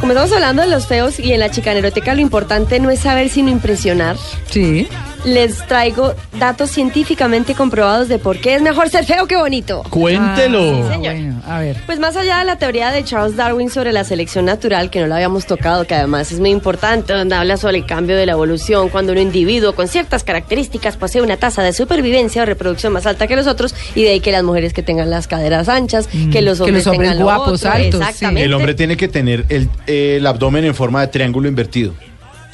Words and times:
Como 0.00 0.12
estamos 0.12 0.32
hablando 0.32 0.62
de 0.62 0.68
los 0.68 0.86
feos 0.86 1.18
y 1.18 1.32
en 1.32 1.40
la 1.40 1.50
chicaneroteca 1.50 2.14
lo 2.14 2.20
importante 2.20 2.80
no 2.80 2.90
es 2.90 3.00
saber 3.00 3.28
sino 3.28 3.50
impresionar. 3.50 4.16
Sí. 4.48 4.88
Les 5.24 5.66
traigo 5.66 6.14
datos 6.38 6.70
científicamente 6.70 7.54
comprobados 7.54 8.08
de 8.08 8.18
por 8.18 8.38
qué 8.38 8.54
es 8.54 8.62
mejor 8.62 8.88
ser 8.88 9.04
feo 9.04 9.26
que 9.26 9.36
bonito. 9.36 9.82
Cuéntelo. 9.90 10.60
Sí, 10.60 10.82
señor. 10.90 11.14
Bueno, 11.14 11.42
a 11.46 11.58
ver. 11.58 11.76
Pues 11.84 11.98
más 11.98 12.16
allá 12.16 12.38
de 12.38 12.44
la 12.46 12.56
teoría 12.56 12.90
de 12.90 13.04
Charles 13.04 13.36
Darwin 13.36 13.68
sobre 13.68 13.92
la 13.92 14.04
selección 14.04 14.46
natural, 14.46 14.88
que 14.88 15.00
no 15.00 15.06
la 15.06 15.16
habíamos 15.16 15.44
tocado, 15.46 15.86
que 15.86 15.94
además 15.94 16.32
es 16.32 16.40
muy 16.40 16.50
importante, 16.50 17.12
donde 17.12 17.34
habla 17.34 17.58
sobre 17.58 17.78
el 17.78 17.86
cambio 17.86 18.16
de 18.16 18.24
la 18.24 18.32
evolución, 18.32 18.88
cuando 18.88 19.12
un 19.12 19.18
individuo 19.18 19.74
con 19.74 19.88
ciertas 19.88 20.24
características 20.24 20.96
posee 20.96 21.20
una 21.20 21.36
tasa 21.36 21.62
de 21.62 21.72
supervivencia 21.72 22.42
o 22.42 22.46
reproducción 22.46 22.92
más 22.92 23.06
alta 23.06 23.26
que 23.26 23.36
los 23.36 23.46
otros, 23.46 23.74
y 23.94 24.04
de 24.04 24.10
ahí 24.10 24.20
que 24.20 24.32
las 24.32 24.42
mujeres 24.42 24.72
que 24.72 24.82
tengan 24.82 25.10
las 25.10 25.28
caderas 25.28 25.68
anchas, 25.68 26.08
que 26.32 26.40
los 26.40 26.58
que 26.58 26.64
hombres, 26.64 26.86
los 26.86 26.86
hombres 26.86 27.10
tengan 27.10 27.18
lo 27.18 27.24
guapos, 27.24 27.60
otro, 27.60 27.72
altos, 27.72 28.02
sí. 28.14 28.24
El 28.24 28.54
hombre 28.54 28.74
tiene 28.74 28.96
que 28.96 29.08
tener 29.08 29.44
el, 29.50 29.68
el 29.86 30.26
abdomen 30.26 30.64
en 30.64 30.74
forma 30.74 31.02
de 31.02 31.08
triángulo 31.08 31.48
invertido. 31.48 31.92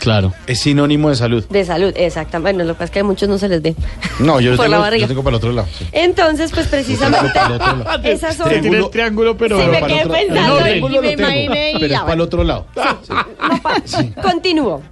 Claro. 0.06 0.32
Es 0.46 0.60
sinónimo 0.60 1.08
de 1.10 1.16
salud. 1.16 1.44
De 1.50 1.64
salud, 1.64 1.92
exactamente. 1.96 2.52
Bueno, 2.52 2.62
lo 2.64 2.74
que 2.74 2.78
pasa 2.78 2.84
es 2.84 2.90
que 2.92 3.00
a 3.00 3.04
muchos 3.04 3.28
no 3.28 3.38
se 3.38 3.48
les 3.48 3.60
ve. 3.60 3.74
No, 4.20 4.38
yo, 4.40 4.50
Por 4.56 4.66
la 4.66 4.76
tengo, 4.76 4.82
barriga. 4.82 5.00
yo 5.02 5.08
tengo 5.08 5.24
para 5.24 5.34
el 5.34 5.38
otro 5.38 5.50
lado. 5.52 5.66
sí. 5.76 5.84
Entonces, 5.90 6.52
pues 6.52 6.68
precisamente, 6.68 7.28
esas 8.04 8.36
son... 8.36 8.48
Triángulo- 8.48 8.84
el 8.84 8.90
triángulo, 8.90 9.36
pero... 9.36 9.60
Sí, 9.60 9.66
me 9.66 9.78
para 9.80 9.86
el 9.86 9.92
quedé 9.92 10.00
otro- 10.04 10.12
pensando 10.14 10.58
el 10.58 10.60
y 10.60 10.62
triángulo 10.62 11.02
me 11.02 11.10
lo 11.10 11.16
tengo, 11.16 11.28
imaginé 11.30 11.70
y 11.72 11.74
Pero 11.80 11.86
ya, 11.88 11.96
es 11.96 12.00
para 12.02 12.12
el 12.12 12.18
bueno. 12.18 12.22
otro 12.24 12.44
lado. 12.44 12.66
No 12.76 13.62
pa- 13.62 13.82
Continúo. 14.22 14.82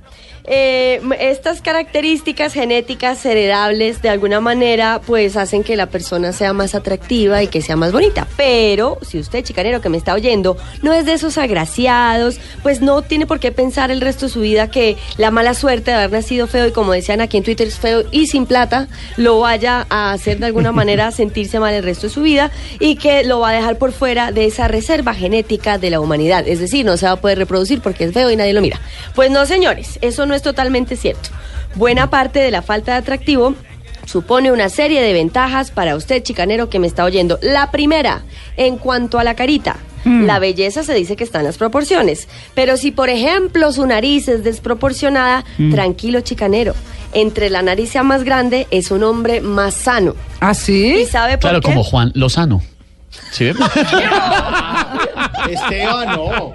Eh, 0.47 1.01
estas 1.21 1.63
características 1.63 2.53
genéticas 2.53 3.25
heredables 3.25 4.03
de 4.03 4.11
alguna 4.11 4.41
manera 4.41 5.01
pues 5.07 5.39
hacen 5.39 5.65
que 5.65 5.75
la 5.75 5.87
persona 5.87 6.33
sea 6.33 6.53
más 6.53 6.75
atractiva 6.75 7.43
y 7.43 7.47
que 7.47 7.63
sea 7.63 7.77
más 7.77 7.93
bonita. 7.93 8.27
Pero 8.37 8.99
si 9.01 9.19
usted, 9.19 9.43
chicanero 9.43 9.81
que 9.81 9.89
me 9.89 9.97
está 9.97 10.13
oyendo, 10.13 10.59
no 10.83 10.93
es 10.93 11.07
de 11.07 11.15
esos 11.15 11.39
agraciados, 11.39 12.39
pues 12.63 12.83
no 12.83 13.01
tiene 13.01 13.27
por 13.27 13.41
qué 13.41 13.53
pensar 13.53 13.91
el 13.91 14.03
resto 14.03 14.27
de 14.27 14.33
su 14.33 14.41
vida 14.41 14.71
que 14.71 14.99
la 15.17 15.31
mala 15.31 15.55
suerte 15.55 15.91
de 15.91 15.97
haber 15.97 16.13
nacido 16.13 16.47
feo 16.47 16.67
y 16.67 16.73
como 16.73 16.93
decían 16.93 17.23
aquí 17.23 17.39
en 17.39 17.45
Twitter 17.45 17.67
es 17.67 17.79
feo 17.79 18.05
y 18.11 18.27
sin 18.27 18.45
plata, 18.45 18.89
lo 19.17 19.41
vaya 19.41 19.87
a 19.89 20.13
hacer 20.13 20.41
de 20.41 20.47
alguna 20.47 20.73
manera 20.73 21.11
sentirse 21.11 21.59
mal 21.59 21.73
el 21.73 21.83
resto 21.83 22.09
de 22.09 22.13
su 22.13 22.21
vida 22.21 22.51
y 22.81 22.97
que 22.97 23.25
lo 23.25 23.41
va 23.41 23.49
a 23.49 23.53
dejar 23.53 23.79
por 23.79 23.93
fuera 23.93 24.31
de 24.31 24.45
esa 24.45 24.69
reserva 24.69 25.15
genética 25.15 25.79
de 25.79 25.89
la 25.89 26.01
humanidad. 26.01 26.47
Es 26.47 26.61
decir, 26.61 26.85
no 26.85 26.99
se 26.99 27.07
va 27.07 27.13
a 27.13 27.17
poder 27.17 27.39
reproducir 27.39 27.81
porque 27.81 28.05
es 28.05 28.13
feo 28.13 28.31
y 28.31 28.37
nadie 28.37 28.53
lo 28.53 28.61
mira. 28.61 28.79
Pues 29.15 29.31
no, 29.31 29.47
señores, 29.47 29.99
eso 30.03 30.27
no 30.27 30.34
es 30.35 30.43
totalmente 30.43 30.97
cierto. 30.97 31.31
Buena 31.75 32.11
parte 32.11 32.39
de 32.41 32.51
la 32.51 32.63
falta 32.63 32.93
de 32.93 32.99
atractivo 32.99 33.55
supone 34.07 34.53
una 34.53 34.69
serie 34.69 35.01
de 35.03 35.13
ventajas 35.13 35.71
para 35.71 35.97
usted, 35.97 36.23
chicanero, 36.23 36.69
que 36.69 36.79
me 36.79 36.87
está 36.87 37.05
oyendo. 37.05 37.39
La 37.43 37.71
primera, 37.71 38.23
en 38.57 38.77
cuanto 38.77 39.19
a 39.19 39.25
la 39.25 39.35
carita. 39.35 39.77
La 40.07 40.39
belleza 40.39 40.83
se 40.83 40.93
dice 40.93 41.17
que 41.17 41.25
está 41.25 41.39
en 41.39 41.47
las 41.47 41.57
proporciones. 41.57 42.29
Pero 42.53 42.77
si, 42.77 42.91
por 42.91 43.09
ejemplo, 43.09 43.73
su 43.73 43.87
nariz 43.87 44.29
es 44.29 44.45
desproporcionada, 44.45 45.47
tranquilo, 45.71 46.21
chicanero. 46.21 46.75
Entre 47.15 47.49
la 47.49 47.63
nariz 47.63 47.89
sea 47.93 48.03
más 48.03 48.23
grande, 48.23 48.67
es 48.71 48.91
un 48.91 49.03
hombre 49.03 49.41
más 49.41 49.73
sano. 49.73 50.15
¿Ah, 50.41 50.51
¿Y 50.53 50.55
sí? 50.57 51.07
sabe 51.11 51.33
por 51.39 51.41
Claro, 51.49 51.61
qué? 51.63 51.69
como 51.69 51.85
Juan 51.85 52.13
Lozano. 52.15 52.61
¿Sí? 53.31 53.51
Esteban, 55.49 56.09
no. 56.09 56.53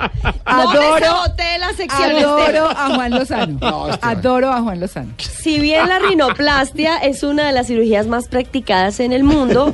Adoro, 0.50 1.24
la 1.60 1.74
sección, 1.74 2.18
adoro 2.18 2.70
a 2.70 2.96
Juan 2.96 3.12
Lozano. 3.12 3.58
No, 3.60 3.90
Esteban. 3.90 4.18
Adoro 4.18 4.52
a 4.52 4.62
Juan 4.62 4.80
Lozano. 4.80 5.14
Si 5.18 5.60
bien 5.60 5.88
la 5.88 6.00
rinoplastia 6.00 6.98
es 6.98 7.24
una 7.24 7.48
de 7.48 7.52
las 7.54 7.68
cirugías 7.68 8.08
más 8.08 8.28
practicadas 8.28 9.00
en 9.00 9.14
el 9.14 9.24
mundo, 9.24 9.74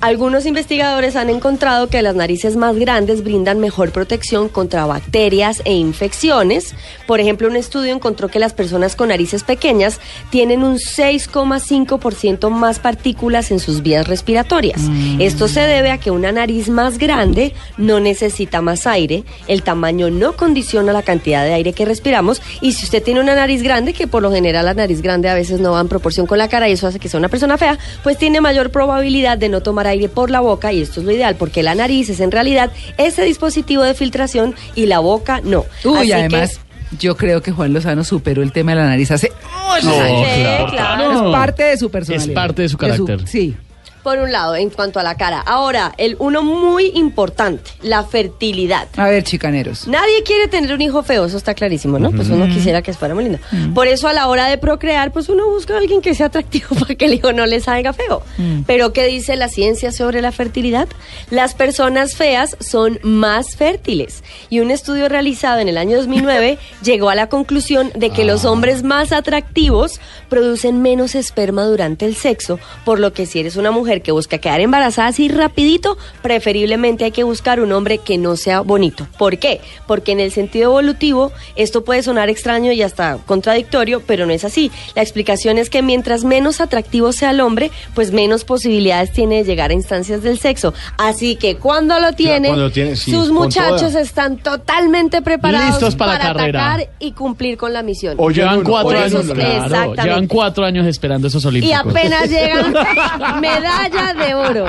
algunos 0.00 0.46
investigadores 0.46 1.16
han 1.16 1.28
encontrado 1.28 1.88
que 1.88 2.02
las 2.02 2.14
narices 2.14 2.56
más 2.56 2.76
grandes 2.76 3.24
brindan 3.24 3.58
mejor 3.60 3.90
protección 3.90 4.48
contra 4.48 4.86
bacterias 4.86 5.62
e 5.64 5.74
infecciones. 5.74 6.74
Por 7.06 7.20
ejemplo, 7.20 7.48
un 7.48 7.56
estudio 7.56 7.94
encontró 7.94 8.28
que 8.28 8.38
las 8.38 8.52
personas 8.52 8.96
con 8.96 9.08
narices 9.08 9.44
pequeñas 9.44 10.00
tienen 10.30 10.62
un 10.62 10.76
6,5% 10.76 12.50
más 12.50 12.78
partículas 12.78 13.50
en 13.50 13.58
sus 13.58 13.82
vías 13.82 14.06
respiratorias. 14.06 14.80
Esto 15.18 15.48
se 15.48 15.60
debe 15.60 15.90
a 15.90 15.98
que 15.98 16.10
una 16.10 16.32
nariz 16.32 16.68
más 16.68 16.98
grande 16.98 17.54
no 17.76 18.00
necesita 18.00 18.60
más 18.60 18.86
aire, 18.86 19.24
el 19.46 19.62
tamaño 19.62 20.07
no 20.10 20.34
condiciona 20.34 20.92
la 20.92 21.02
cantidad 21.02 21.44
de 21.44 21.52
aire 21.54 21.72
que 21.72 21.84
respiramos 21.84 22.40
y 22.60 22.72
si 22.72 22.84
usted 22.84 23.02
tiene 23.02 23.20
una 23.20 23.34
nariz 23.34 23.62
grande, 23.62 23.92
que 23.92 24.06
por 24.06 24.22
lo 24.22 24.32
general 24.32 24.64
la 24.66 24.74
nariz 24.74 25.02
grande 25.02 25.28
a 25.28 25.34
veces 25.34 25.60
no 25.60 25.72
va 25.72 25.80
en 25.80 25.88
proporción 25.88 26.26
con 26.26 26.38
la 26.38 26.48
cara 26.48 26.68
y 26.68 26.72
eso 26.72 26.86
hace 26.86 26.98
que 26.98 27.08
sea 27.08 27.18
una 27.18 27.28
persona 27.28 27.58
fea, 27.58 27.78
pues 28.02 28.18
tiene 28.18 28.40
mayor 28.40 28.70
probabilidad 28.70 29.38
de 29.38 29.48
no 29.48 29.60
tomar 29.62 29.86
aire 29.86 30.08
por 30.08 30.30
la 30.30 30.40
boca 30.40 30.72
y 30.72 30.82
esto 30.82 31.00
es 31.00 31.06
lo 31.06 31.12
ideal 31.12 31.36
porque 31.36 31.62
la 31.62 31.74
nariz 31.74 32.08
es 32.10 32.20
en 32.20 32.30
realidad 32.30 32.70
ese 32.96 33.22
dispositivo 33.24 33.82
de 33.82 33.94
filtración 33.94 34.54
y 34.74 34.86
la 34.86 34.98
boca 35.00 35.40
no. 35.44 35.64
Uy, 35.84 35.98
Así 35.98 36.06
que- 36.08 36.14
además, 36.14 36.60
yo 36.98 37.16
creo 37.16 37.42
que 37.42 37.52
Juan 37.52 37.72
Lozano 37.74 38.02
superó 38.02 38.42
el 38.42 38.50
tema 38.52 38.70
de 38.72 38.76
la 38.78 38.86
nariz 38.86 39.10
hace 39.10 39.30
muchos 39.68 39.84
No, 39.84 40.00
años. 40.00 40.26
Sí, 40.34 40.40
claro. 40.40 40.66
claro. 40.70 41.12
Es 41.26 41.32
parte 41.32 41.62
de 41.64 41.76
su 41.76 41.90
personalidad. 41.90 42.28
Es 42.30 42.34
parte 42.34 42.62
de 42.62 42.68
su 42.70 42.78
carácter. 42.78 43.28
sí. 43.28 43.54
Por 44.02 44.18
un 44.18 44.32
lado, 44.32 44.56
en 44.56 44.70
cuanto 44.70 45.00
a 45.00 45.02
la 45.02 45.16
cara. 45.16 45.40
Ahora, 45.40 45.92
el 45.98 46.16
uno 46.18 46.42
muy 46.42 46.92
importante, 46.94 47.70
la 47.82 48.04
fertilidad. 48.04 48.88
A 48.96 49.08
ver, 49.08 49.24
chicaneros. 49.24 49.86
Nadie 49.88 50.22
quiere 50.22 50.48
tener 50.48 50.72
un 50.72 50.80
hijo 50.80 51.02
feo, 51.02 51.24
eso 51.24 51.36
está 51.36 51.54
clarísimo, 51.54 51.98
¿no? 51.98 52.10
Pues 52.10 52.28
uno 52.28 52.46
quisiera 52.46 52.82
que 52.82 52.92
fuera 52.92 53.14
muy 53.14 53.24
lindo. 53.24 53.38
Por 53.74 53.86
eso 53.86 54.08
a 54.08 54.12
la 54.12 54.28
hora 54.28 54.46
de 54.46 54.58
procrear, 54.58 55.12
pues 55.12 55.28
uno 55.28 55.48
busca 55.48 55.74
a 55.74 55.78
alguien 55.78 56.00
que 56.00 56.14
sea 56.14 56.26
atractivo 56.26 56.74
para 56.80 56.94
que 56.94 57.04
el 57.06 57.14
hijo 57.14 57.32
no 57.32 57.46
le 57.46 57.60
salga 57.60 57.92
feo. 57.92 58.22
Pero 58.66 58.92
¿qué 58.92 59.06
dice 59.06 59.36
la 59.36 59.48
ciencia 59.48 59.92
sobre 59.92 60.22
la 60.22 60.32
fertilidad? 60.32 60.88
Las 61.30 61.54
personas 61.54 62.14
feas 62.14 62.56
son 62.60 62.98
más 63.02 63.56
fértiles. 63.56 64.22
Y 64.50 64.60
un 64.60 64.70
estudio 64.70 65.08
realizado 65.08 65.60
en 65.60 65.68
el 65.68 65.78
año 65.78 65.96
2009 65.96 66.58
llegó 66.82 67.10
a 67.10 67.14
la 67.14 67.28
conclusión 67.28 67.90
de 67.94 68.10
que 68.10 68.24
los 68.24 68.44
hombres 68.44 68.82
más 68.82 69.12
atractivos 69.12 70.00
producen 70.28 70.82
menos 70.82 71.14
esperma 71.14 71.64
durante 71.64 72.04
el 72.04 72.14
sexo, 72.14 72.58
por 72.84 73.00
lo 73.00 73.12
que 73.12 73.26
si 73.26 73.40
eres 73.40 73.56
una 73.56 73.70
mujer 73.70 73.87
que 74.02 74.12
busca 74.12 74.38
quedar 74.38 74.60
embarazada 74.60 75.08
así 75.08 75.28
rapidito, 75.28 75.96
preferiblemente 76.22 77.04
hay 77.04 77.10
que 77.10 77.24
buscar 77.24 77.60
un 77.60 77.72
hombre 77.72 77.98
que 77.98 78.18
no 78.18 78.36
sea 78.36 78.60
bonito. 78.60 79.06
¿Por 79.18 79.38
qué? 79.38 79.60
Porque 79.86 80.12
en 80.12 80.20
el 80.20 80.30
sentido 80.30 80.70
evolutivo 80.70 81.32
esto 81.56 81.84
puede 81.84 82.02
sonar 82.02 82.28
extraño 82.28 82.72
y 82.72 82.82
hasta 82.82 83.18
contradictorio, 83.26 84.02
pero 84.06 84.26
no 84.26 84.32
es 84.32 84.44
así. 84.44 84.70
La 84.94 85.02
explicación 85.02 85.58
es 85.58 85.70
que 85.70 85.82
mientras 85.82 86.24
menos 86.24 86.60
atractivo 86.60 87.12
sea 87.12 87.30
el 87.30 87.40
hombre, 87.40 87.70
pues 87.94 88.12
menos 88.12 88.44
posibilidades 88.44 89.12
tiene 89.12 89.36
de 89.36 89.44
llegar 89.44 89.70
a 89.70 89.74
instancias 89.74 90.22
del 90.22 90.38
sexo. 90.38 90.74
Así 90.96 91.36
que 91.36 91.56
cuando 91.56 91.98
lo 92.00 92.12
tiene, 92.12 92.48
cuando 92.48 92.66
lo 92.66 92.70
tiene, 92.72 92.96
sí, 92.96 93.10
sus 93.10 93.30
muchachos 93.30 93.92
toda. 93.92 94.00
están 94.00 94.36
totalmente 94.38 95.22
preparados 95.22 95.70
Listos 95.70 95.96
para 95.96 96.12
la 96.14 96.18
carrera. 96.18 96.74
atacar 96.74 96.88
y 96.98 97.12
cumplir 97.12 97.56
con 97.56 97.72
la 97.72 97.82
misión. 97.82 98.14
Oye, 98.18 98.38
Llevan 98.38 98.58
uno, 98.60 98.68
cuatro 98.68 98.98
años, 98.98 99.26
claro, 99.32 99.94
llevan 99.94 100.26
cuatro 100.26 100.64
años 100.64 100.86
esperando 100.86 101.28
esos 101.28 101.44
y 101.44 101.48
olímpicos. 101.48 101.80
apenas 101.80 102.28
llegan 102.30 102.72
medalla 103.82 104.14
de 104.26 104.34
oro. 104.34 104.66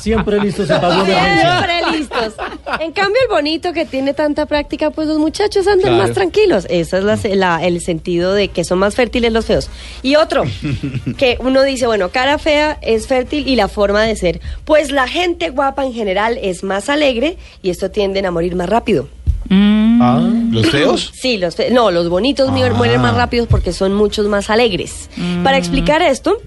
Siempre 0.00 0.40
listos 0.40 0.68
en 0.70 0.76
emergencia. 0.76 1.40
Siempre 1.60 1.98
listos. 1.98 2.34
En 2.80 2.92
cambio, 2.92 3.16
el 3.22 3.28
bonito 3.28 3.72
que 3.72 3.84
tiene 3.84 4.14
tanta 4.14 4.46
práctica, 4.46 4.90
pues 4.90 5.08
los 5.08 5.18
muchachos 5.18 5.66
andan 5.66 5.92
Claro. 5.92 5.98
más 5.98 6.12
tranquilos. 6.12 6.66
Ese 6.70 6.98
es 6.98 7.04
la- 7.04 7.18
la- 7.34 7.64
el 7.64 7.80
sentido 7.80 8.34
de 8.34 8.48
que 8.48 8.64
son 8.64 8.78
más 8.78 8.94
fértiles 8.94 9.32
los 9.32 9.46
feos. 9.46 9.68
Y 10.02 10.16
otro, 10.16 10.44
que 11.18 11.36
uno 11.40 11.62
dice, 11.62 11.86
bueno, 11.86 12.08
cara 12.10 12.38
fea 12.38 12.78
es 12.82 13.06
fértil 13.06 13.46
y 13.48 13.56
la 13.56 13.68
forma 13.68 14.02
de 14.02 14.16
ser. 14.16 14.40
Pues 14.64 14.90
la 14.90 15.06
gente 15.08 15.50
guapa 15.50 15.84
en 15.84 15.92
general 15.92 16.38
es 16.42 16.62
más 16.64 16.88
alegre 16.88 17.36
y 17.62 17.70
esto 17.70 17.90
tienden 17.90 18.26
a 18.26 18.30
morir 18.30 18.54
más 18.56 18.68
rápido. 18.68 19.08
Ah, 19.50 20.20
¿Los 20.50 20.70
feos? 20.70 21.12
Sí, 21.20 21.36
los 21.36 21.54
fe- 21.54 21.70
no, 21.70 21.90
los 21.90 22.08
bonitos 22.08 22.50
mu- 22.50 22.68
mueren 22.76 23.00
más 23.00 23.14
rápido 23.14 23.46
porque 23.46 23.72
son 23.72 23.94
muchos 23.94 24.26
más 24.26 24.48
alegres. 24.50 25.10
Para 25.42 25.58
explicar 25.58 26.00
esto, 26.02 26.38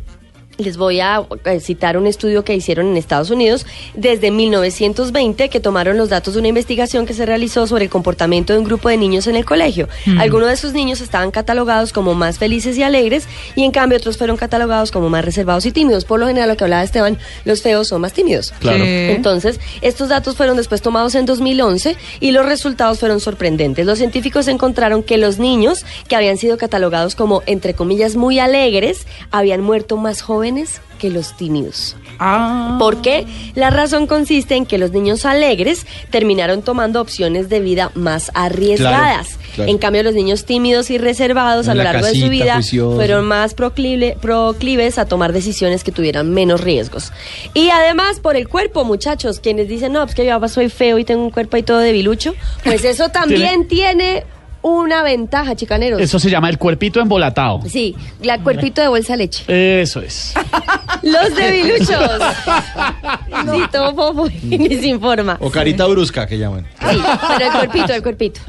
Les 0.58 0.76
voy 0.76 1.00
a 1.02 1.24
eh, 1.46 1.60
citar 1.60 1.98
un 1.98 2.08
estudio 2.08 2.44
que 2.44 2.56
hicieron 2.56 2.88
en 2.88 2.98
Estados 2.98 3.30
Unidos 3.30 3.68
desde 3.94 4.32
1920 4.32 5.50
que 5.50 5.60
tomaron 5.60 5.98
los 5.98 6.10
datos 6.10 6.34
de 6.34 6.40
una 6.40 6.48
investigación 6.48 7.06
que 7.06 7.14
se 7.14 7.28
realizó 7.28 7.68
sobre 7.68 7.84
el 7.84 7.92
comportamiento 7.92 8.54
de 8.54 8.60
un 8.60 8.66
grupo 8.66 8.90
de 8.90 8.98
niños 8.98 9.28
en 9.28 9.36
el 9.36 9.46
colegio. 9.46 9.88
Algunos 10.18 10.48
de 10.48 10.56
esos 10.56 10.74
niños 10.74 11.00
estaban 11.00 11.30
catalogados 11.30 11.94
como 11.94 12.16
más 12.16 12.40
felices 12.40 12.76
y 12.76 12.82
alegres 12.82 13.28
y 13.56 13.66
en 13.66 13.72
cambio 13.72 14.00
otros 14.00 14.18
fueron 14.18 14.36
catalogados 14.36 14.92
como 14.92 15.10
más 15.10 15.24
reservados 15.24 15.64
y 15.68 15.72
tímidos. 15.72 16.06
Por 16.06 16.20
lo 16.20 16.26
general, 16.26 16.50
lo 16.50 16.58
que 16.58 16.64
hablaba 16.64 16.84
Esteban, 16.84 17.20
los 17.46 17.62
feos 17.62 17.90
son 17.90 18.02
más 18.02 18.14
tímidos. 18.14 18.52
Claro. 18.60 18.84
Entonces, 18.84 19.60
estos 19.82 20.10
datos 20.10 20.36
fueron 20.36 20.58
después 20.58 20.82
tomados 20.82 21.14
en 21.14 21.28
2011 21.28 21.96
y 22.20 22.32
los 22.32 22.46
resultados 22.48 23.00
fueron 23.00 23.20
sorprendentes. 23.20 23.86
Los 23.86 24.00
científicos 24.00 24.48
encontraron 24.48 25.04
que 25.04 25.18
los 25.18 25.38
niños 25.38 25.86
que 26.08 26.16
habían 26.16 26.38
sido 26.38 26.58
catalogados 26.58 27.14
como, 27.14 27.44
entre 27.46 27.76
comillas, 27.76 28.16
muy 28.16 28.40
alegres, 28.40 29.06
habían 29.30 29.62
muerto 29.62 29.98
más 29.98 30.24
jóvenes 30.24 30.47
que 31.00 31.10
los 31.12 31.38
tímidos. 31.38 31.96
Ah. 32.20 32.78
¿Por 32.80 33.02
qué? 33.04 33.28
La 33.54 33.70
razón 33.70 34.08
consiste 34.08 34.56
en 34.56 34.66
que 34.66 34.80
los 34.80 34.92
niños 34.92 35.26
alegres 35.26 35.86
terminaron 36.10 36.64
tomando 36.64 37.00
opciones 37.02 37.50
de 37.50 37.60
vida 37.60 37.92
más 37.94 38.32
arriesgadas. 38.34 39.28
Claro, 39.28 39.52
claro. 39.56 39.72
En 39.72 39.78
cambio, 39.78 40.02
los 40.04 40.16
niños 40.16 40.46
tímidos 40.46 40.90
y 40.90 40.98
reservados 40.98 41.68
a 41.68 41.76
lo 41.76 41.84
la 41.84 41.94
largo 41.94 42.08
de 42.08 42.16
su 42.20 42.30
vida 42.30 42.60
fueron 42.96 43.26
más 43.26 43.56
proclive- 43.56 44.18
proclives 44.18 44.98
a 44.98 45.06
tomar 45.06 45.34
decisiones 45.34 45.84
que 45.84 45.92
tuvieran 45.92 46.32
menos 46.34 46.62
riesgos. 46.62 47.12
Y 47.54 47.70
además, 47.70 48.20
por 48.20 48.36
el 48.36 48.48
cuerpo, 48.48 48.84
muchachos, 48.84 49.40
quienes 49.40 49.68
dicen, 49.68 49.94
no, 49.94 50.02
pues 50.04 50.16
que 50.16 50.26
yo 50.26 50.48
soy 50.48 50.70
feo 50.70 50.98
y 50.98 51.06
tengo 51.06 51.24
un 51.24 51.30
cuerpo 51.32 51.58
ahí 51.58 51.64
todo 51.64 51.78
debilucho, 51.80 52.34
pues 52.64 52.84
eso 52.86 53.10
también 53.10 53.68
tiene 53.68 54.24
una 54.62 55.04
ventaja, 55.04 55.56
chicaneros. 55.56 56.00
Eso 56.02 56.20
se 56.20 56.30
llama 56.30 56.50
el 56.50 56.58
cuerpito 56.58 57.00
embolatado. 57.00 57.62
Sí, 57.68 57.96
la 58.22 58.40
cuerpito 58.40 58.82
de 58.82 58.88
bolsa 58.88 59.14
de 59.14 59.18
leche. 59.18 59.82
Eso 59.82 60.02
es. 60.02 60.34
Los 61.04 61.36
debiluchos. 61.36 61.88
Sí, 63.52 63.62
todo 63.72 63.94
fofo 63.94 64.28
y 64.30 64.58
ni 64.58 64.78
sin 64.78 65.00
forma. 65.00 65.38
O 65.40 65.50
carita 65.52 65.86
brusca 65.86 66.26
que 66.26 66.38
llaman. 66.38 66.66
Sí, 66.80 66.98
pero 67.38 67.46
el 67.46 67.52
cuerpito, 67.52 67.94
el 67.94 68.02
cuerpito. 68.02 68.42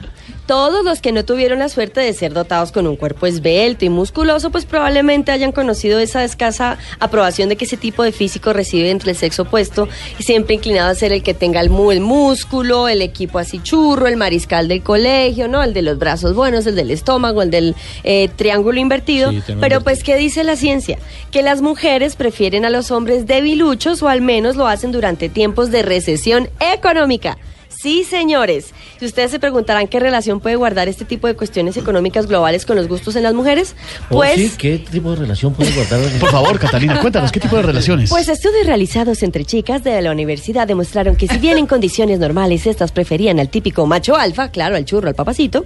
Todos 0.49 0.83
los 0.83 1.03
que 1.03 1.13
no 1.13 1.27
tuvieron 1.27 1.59
la 1.59 1.69
suerte 1.69 2.01
de 2.01 2.11
ser 2.15 2.33
dotados 2.33 2.73
con 2.73 2.87
un 2.87 2.97
cuerpo 2.97 3.27
esbelto 3.27 3.85
y 3.85 3.91
musculoso, 3.91 4.49
pues 4.49 4.65
probablemente 4.65 5.31
hayan 5.31 5.53
conocido 5.53 5.99
esa 5.99 6.25
escasa 6.25 6.79
aprobación 7.01 7.51
de 7.51 7.57
que 7.57 7.67
ese 7.67 7.77
tipo 7.77 8.03
de 8.03 8.13
físico 8.13 8.55
recibe 8.55 8.91
entre 8.91 9.11
el 9.11 9.17
sexo 9.19 9.43
opuesto, 9.43 9.91
y 10.19 10.23
siempre 10.23 10.55
inclinado 10.55 10.89
a 10.89 10.95
ser 10.95 11.13
el 11.13 11.23
que 11.23 11.35
tenga 11.35 11.61
el, 11.61 11.71
el 11.93 12.01
músculo, 12.01 12.89
el 12.89 13.03
equipo 13.03 13.39
así 13.39 13.61
churro, 13.63 14.07
el 14.07 14.17
mariscal 14.17 14.69
del 14.69 14.83
colegio, 14.83 15.49
¿no? 15.49 15.63
El 15.63 15.75
de 15.75 15.83
los 15.83 15.99
brazos 15.99 16.35
buenos, 16.35 16.67
el 16.67 16.77
del 16.77 16.93
estómago, 16.93 17.43
el 17.43 17.51
del 17.51 17.77
eh, 18.03 18.31
triángulo 18.35 18.81
invertido. 18.81 19.31
Sí, 19.31 19.43
Pero 19.61 19.83
pues, 19.83 20.03
¿qué 20.03 20.17
dice 20.17 20.45
la 20.45 20.57
ciencia? 20.57 20.99
Que 21.31 21.43
las 21.43 21.61
mujeres 21.61 22.17
prefieren 22.17 22.65
a 22.65 22.71
los 22.71 22.91
hombres 22.91 23.27
debiluchos 23.27 24.03
o 24.03 24.09
al 24.09 24.23
menos 24.23 24.57
lo 24.57 24.67
hacen 24.67 24.93
durante 24.93 25.29
tiempos 25.29 25.71
de 25.71 25.83
recesión 25.83 26.49
económica. 26.59 27.37
Sí, 27.69 28.03
señores. 28.05 28.73
Si 28.99 29.07
ustedes 29.07 29.31
se 29.31 29.39
preguntarán 29.39 29.87
qué 29.87 30.01
relación 30.01 30.41
puede 30.41 30.57
guardar 30.57 30.89
este 30.89 31.05
tipo 31.05 31.27
de 31.29 31.35
cuestiones 31.37 31.77
económicas 31.77 32.27
globales 32.27 32.67
con 32.67 32.77
los 32.77 32.89
gustos 32.89 33.15
en 33.15 33.23
las 33.23 33.35
mujeres, 33.35 33.77
Oh, 34.11 34.15
pues... 34.17 34.35
sí, 34.35 34.53
¿Qué 34.59 34.79
tipo 34.79 35.11
de 35.11 35.17
relación 35.17 35.55
puede 35.55 35.71
guardar? 35.73 36.01
Por 36.21 36.31
favor, 36.31 36.59
Catalina, 36.59 37.01
cuéntanos, 37.01 37.31
¿qué 37.31 37.39
tipo 37.41 37.57
de 37.57 37.63
relaciones? 37.63 38.11
Pues 38.11 38.29
estudios 38.29 38.67
realizados 38.67 39.23
entre 39.23 39.45
chicas 39.45 39.85
de 39.85 40.01
la 40.03 40.11
universidad 40.11 40.67
demostraron 40.67 41.15
que 41.15 41.29
si 41.29 41.39
bien 41.39 41.59
en 41.59 41.67
condiciones 41.67 42.19
normales 42.19 42.67
estas 42.67 42.91
preferían 42.91 43.39
al 43.39 43.49
típico 43.49 43.87
macho 43.87 44.17
alfa, 44.17 44.51
claro, 44.51 44.75
al 44.77 44.85
churro, 44.85 45.09
al 45.09 45.15
papacito, 45.15 45.65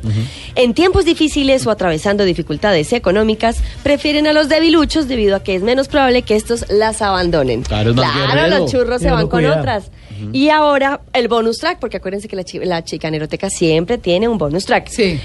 en 0.54 0.74
tiempos 0.74 1.04
difíciles 1.04 1.66
o 1.66 1.70
atravesando 1.70 2.24
dificultades 2.24 2.92
económicas, 2.92 3.58
prefieren 3.82 4.26
a 4.26 4.32
los 4.32 4.48
debiluchos 4.48 5.08
debido 5.08 5.36
a 5.36 5.42
que 5.42 5.54
es 5.54 5.62
menos 5.62 5.88
probable 5.88 6.22
que 6.22 6.36
estos 6.36 6.66
las 6.68 7.00
abandonen. 7.00 7.62
Claro, 7.62 7.90
es 7.90 7.96
más 7.96 8.12
Claro, 8.32 8.58
los 8.58 8.70
churros 8.70 9.00
se 9.00 9.10
van 9.10 9.28
con 9.28 9.40
cuidado. 9.40 9.60
otras. 9.60 9.84
Y 10.32 10.48
ahora 10.50 11.00
el 11.12 11.28
bonus 11.28 11.58
track, 11.58 11.78
porque 11.78 11.96
acuérdense 11.96 12.28
que 12.28 12.36
la, 12.36 12.44
chi- 12.44 12.58
la 12.64 12.84
chicaneroteca 12.84 13.50
siempre 13.50 13.98
tiene 13.98 14.28
un 14.28 14.38
bonus 14.38 14.66
track. 14.66 14.88
Sí. 14.88 15.18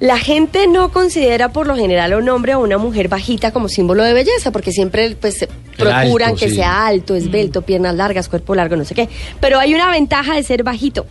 La 0.00 0.18
gente 0.18 0.66
no 0.66 0.92
considera 0.92 1.52
por 1.52 1.66
lo 1.66 1.76
general 1.76 2.12
a 2.12 2.18
un 2.18 2.28
hombre 2.28 2.54
o 2.54 2.60
una 2.60 2.78
mujer 2.78 3.08
bajita 3.08 3.52
como 3.52 3.68
símbolo 3.68 4.02
de 4.02 4.12
belleza, 4.12 4.50
porque 4.50 4.72
siempre 4.72 5.16
pues 5.20 5.38
se 5.38 5.48
procuran 5.76 6.30
alto, 6.30 6.40
que 6.40 6.48
sí. 6.50 6.56
sea 6.56 6.86
alto, 6.86 7.14
esbelto, 7.14 7.62
piernas 7.62 7.94
largas, 7.94 8.28
cuerpo 8.28 8.54
largo, 8.54 8.76
no 8.76 8.84
sé 8.84 8.94
qué. 8.94 9.08
Pero 9.40 9.58
hay 9.58 9.74
una 9.74 9.90
ventaja 9.90 10.34
de 10.34 10.42
ser 10.42 10.62
bajito. 10.62 11.06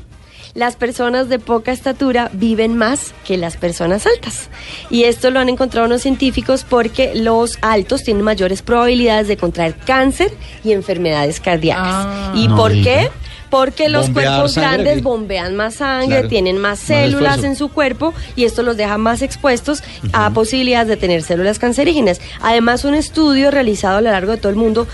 Las 0.54 0.75
personas 0.75 1.30
de 1.30 1.40
poca 1.40 1.72
estatura 1.72 2.30
viven 2.34 2.78
más 2.78 3.13
que 3.25 3.38
las 3.38 3.57
personas 3.57 4.06
altas. 4.06 4.50
Y 4.92 5.06
esto 5.06 5.31
lo 5.31 5.40
han 5.40 5.50
encontrado 5.50 5.88
unos 5.88 6.04
científicos 6.04 6.63
porque 6.69 7.16
los 7.16 7.57
altos 7.62 8.04
tienen 8.04 8.24
mayores 8.24 8.62
probabilidades 8.62 9.28
de 9.28 9.36
contraer 9.36 9.75
cáncer 9.78 10.31
y 10.63 10.74
enfermedades 10.74 11.40
cardíacas. 11.40 11.84
Ah. 11.88 12.34
¿Y 12.36 12.48
No 12.50 12.56
por 12.56 12.72
diga. 12.72 12.84
qué? 13.00 13.10
Porque 13.53 13.88
los 13.89 14.09
cuerpos 14.09 14.53
sangre, 14.53 14.83
grandes 14.83 15.03
bombean 15.03 15.55
más 15.55 15.75
sangre, 15.75 16.07
Claro. 16.17 16.27
tienen 16.29 16.57
más 16.57 16.79
células 16.79 17.44
en 17.44 17.55
su 17.55 17.69
cuerpo 17.69 18.13
y 18.35 18.45
esto 18.45 18.63
los 18.63 18.75
deja 18.77 18.97
más 18.97 19.21
expuestos 19.21 19.83
a 20.11 20.29
posibilidades 20.31 20.88
de 20.88 20.97
tener 20.97 21.21
células 21.23 21.59
cancerígenas. 21.59 22.19
Además, 22.41 22.83
un 22.83 22.95
estudio 22.95 23.51
realizado 23.51 23.97
a 23.97 24.01
lo 24.01 24.11
largo 24.11 24.31
de 24.31 24.38
todo 24.38 24.50
el 24.50 24.55
mundo 24.55 24.88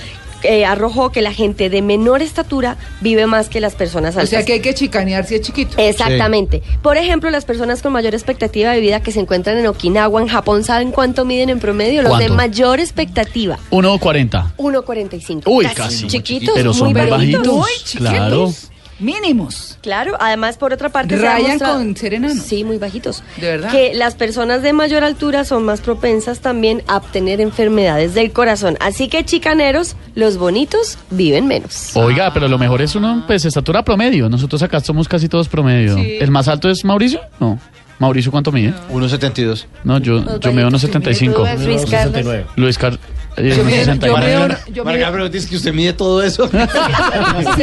eh, 0.44 0.63
arrojó 0.65 1.11
que 1.11 1.21
la 1.21 1.33
gente 1.33 1.69
de 1.69 1.81
menor 1.81 2.21
estatura 2.21 2.77
vive 3.01 3.25
más 3.27 3.50
que 3.50 3.59
las 3.59 3.75
personas 3.75 4.15
O 4.15 4.19
altas. 4.19 4.29
sea 4.29 4.45
que 4.45 4.53
hay 4.53 4.62
que 4.62 4.73
chicanear 4.73 5.25
si 5.25 5.35
es 5.35 5.41
chiquito. 5.41 5.75
Exactamente. 5.77 6.62
Por 6.81 6.95
ejemplo, 6.95 7.29
las 7.29 7.44
personas 7.44 7.81
con 7.81 7.91
mayor 7.91 8.13
expectativa 8.13 8.71
de 8.71 8.79
vida 8.79 9.01
que 9.01 9.12
se 9.12 9.19
encuentran 9.19 9.57
en 9.57 9.67
Okinawa, 9.67 10.21
en 10.21 10.29
Japón, 10.29 10.63
¿saben 10.63 10.91
cuánto 10.91 11.25
miden 11.25 11.50
en 11.50 11.59
promedio? 11.59 12.03
Los 12.03 12.17
de 12.19 12.29
mayor 12.29 12.79
expectativa. 12.79 13.59
1.40. 13.71 14.49
1.45. 14.59 15.44
Uy, 15.45 15.65
casi. 15.73 16.07
Chiquitos, 16.07 16.53
Pero 16.53 16.73
son 16.73 16.91
muy 16.94 16.94
bajitos. 16.94 17.17
bajitos. 17.17 17.47
Muy 17.47 17.71
chiquitos. 17.83 18.09
Claro. 18.09 18.53
Mínimos. 19.00 19.77
Claro, 19.81 20.17
además 20.19 20.57
por 20.57 20.73
otra 20.73 20.89
parte 20.89 21.15
Rayan 21.15 21.57
con 21.57 21.95
ser 21.95 22.15
enanos. 22.15 22.44
Sí, 22.44 22.65
muy 22.65 22.77
bajitos. 22.77 23.23
¿De 23.38 23.47
verdad? 23.47 23.71
Que 23.71 23.94
las 23.94 24.15
personas 24.15 24.61
de 24.61 24.73
mayor 24.73 25.06
altura 25.06 25.45
son 25.45 25.63
más 25.63 25.79
propensas 25.79 26.39
también 26.39 26.83
a 26.88 26.97
obtener 26.97 27.39
enfermedades 27.39 28.13
del 28.13 28.33
corazón. 28.33 28.75
Así 28.81 29.07
que 29.07 29.23
chicaneros, 29.23 29.95
los 30.15 30.38
bonitos 30.38 30.97
viven 31.12 31.47
menos. 31.47 31.95
Oiga, 31.95 32.33
pero 32.33 32.50
lo 32.50 32.57
mejor 32.57 32.81
es 32.81 32.94
uno, 32.94 33.23
pues, 33.25 33.45
estatura 33.45 33.83
promedio. 33.83 34.27
Nosotros 34.27 34.62
acá 34.63 34.81
somos 34.81 35.07
casi 35.07 35.29
todos 35.29 35.47
promedio. 35.47 35.95
Sí. 35.95 36.17
¿El 36.19 36.29
más 36.31 36.50
alto 36.50 36.69
es 36.69 36.83
Mauricio? 36.83 37.21
No. 37.39 37.57
¿Mauricio 38.00 38.31
cuánto 38.31 38.51
mide? 38.51 38.73
1.72. 38.91 39.65
No, 39.85 40.00
yo, 40.00 40.39
yo 40.39 40.51
mido 40.53 40.67
unos 40.67 40.81
75. 40.81 41.33
Tú, 41.35 41.63
Luis 41.65 41.81
Carlos. 41.85 42.13
69. 42.15 42.45
Luis 42.57 42.77
Carlos. 42.77 43.00
Yo 43.41 43.53
unos 43.56 43.65
mido- 43.65 43.77
60. 43.86 44.07
yo 44.07 44.13
Marga- 44.13 44.47
mido- 44.47 44.57
yo 44.74 44.83
Marga, 44.86 45.00
mido- 45.07 45.12
pero 45.13 45.30
dice 45.30 45.50
que 45.50 45.56
usted 45.56 45.74
mide 45.74 45.94
todo 45.94 46.21
eso. 46.24 46.44
Usted 46.50 46.59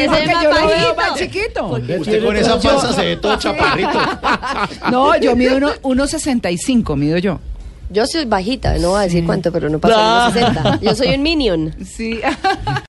el 0.05 0.09
más 0.31 0.43
yo 0.43 0.51
lo 0.51 0.55
veo 0.55 0.67
bajito. 0.67 0.95
más 0.97 1.15
chiquito. 1.19 1.67
usted 2.01 2.25
con 2.25 2.37
esa 2.37 2.61
panza 2.61 2.93
se 2.93 3.05
ve 3.05 3.17
todo 3.17 3.37
chaparrito. 3.37 3.99
No, 4.91 5.17
yo 5.19 5.35
mido 5.37 5.57
uno- 5.57 5.73
1.65, 5.83 6.97
mido 6.97 7.19
yo. 7.19 7.39
Yo 7.89 8.05
soy 8.07 8.25
bajita, 8.25 8.77
no 8.79 8.91
voy 8.91 8.99
a 9.01 9.03
decir 9.05 9.25
cuánto, 9.25 9.53
pero 9.53 9.69
no 9.69 9.79
pasa 9.79 10.31
de 10.33 10.41
los 10.41 10.51
60. 10.55 10.81
Yo 10.83 10.95
soy 10.97 11.15
un 11.15 11.23
minion. 11.23 11.73
Sí. 11.85 12.21